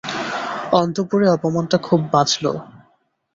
অন্তঃপুরে 0.71 1.27
অপমানটা 1.29 1.77
খুব 1.77 1.99
বাজল। 2.13 2.45